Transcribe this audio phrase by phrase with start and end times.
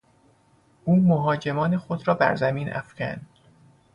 [0.85, 3.27] او مهاجمان خود را بر زمین افکند.